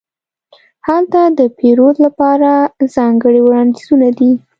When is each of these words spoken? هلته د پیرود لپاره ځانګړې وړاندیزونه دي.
هلته 0.87 1.21
د 1.39 1.41
پیرود 1.57 1.95
لپاره 2.05 2.51
ځانګړې 2.95 3.39
وړاندیزونه 3.43 4.07
دي. 4.17 4.31